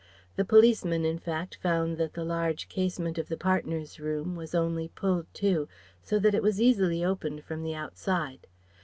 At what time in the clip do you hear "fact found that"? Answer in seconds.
1.19-2.13